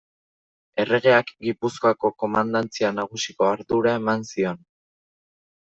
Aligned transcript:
Erregeak 0.83 1.27
Gipuzkoako 1.49 2.11
Komandantzia 2.23 2.91
Nagusiko 3.01 3.49
ardura 3.51 3.95
eman 4.03 4.29
zion. 4.33 4.63